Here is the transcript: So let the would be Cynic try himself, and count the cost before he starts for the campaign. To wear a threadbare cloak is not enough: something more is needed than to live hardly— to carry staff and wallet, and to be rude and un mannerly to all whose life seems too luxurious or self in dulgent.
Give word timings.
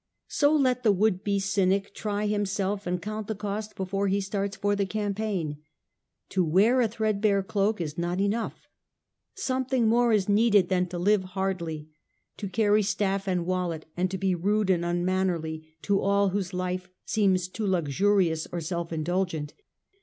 So 0.29 0.51
let 0.55 0.81
the 0.81 0.91
would 0.91 1.23
be 1.23 1.39
Cynic 1.39 1.93
try 1.93 2.25
himself, 2.25 2.87
and 2.87 2.99
count 2.99 3.27
the 3.27 3.35
cost 3.35 3.75
before 3.75 4.07
he 4.07 4.19
starts 4.19 4.55
for 4.57 4.75
the 4.75 4.87
campaign. 4.87 5.59
To 6.29 6.43
wear 6.43 6.81
a 6.81 6.87
threadbare 6.87 7.43
cloak 7.43 7.79
is 7.79 7.99
not 7.99 8.19
enough: 8.19 8.67
something 9.35 9.87
more 9.87 10.11
is 10.11 10.27
needed 10.27 10.69
than 10.69 10.87
to 10.87 10.97
live 10.97 11.23
hardly— 11.37 11.87
to 12.37 12.49
carry 12.49 12.81
staff 12.81 13.27
and 13.27 13.45
wallet, 13.45 13.85
and 13.95 14.09
to 14.09 14.17
be 14.17 14.33
rude 14.33 14.71
and 14.71 14.83
un 14.83 15.05
mannerly 15.05 15.69
to 15.83 16.01
all 16.01 16.29
whose 16.29 16.51
life 16.51 16.89
seems 17.05 17.47
too 17.47 17.67
luxurious 17.67 18.47
or 18.51 18.59
self 18.59 18.91
in 18.91 19.03
dulgent. 19.03 19.53